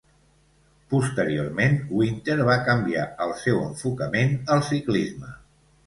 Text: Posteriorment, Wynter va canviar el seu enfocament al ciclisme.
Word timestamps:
Posteriorment, 0.93 1.77
Wynter 1.99 2.39
va 2.49 2.57
canviar 2.71 3.07
el 3.27 3.37
seu 3.45 3.63
enfocament 3.71 4.37
al 4.57 4.69
ciclisme. 4.73 5.37